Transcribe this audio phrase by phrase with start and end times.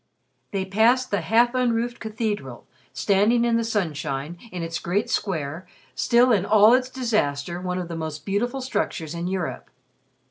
[0.49, 6.31] They passed the half unroofed cathedral, standing in the sunshine in its great square, still
[6.31, 9.69] in all its disaster one of the most beautiful structures in Europe.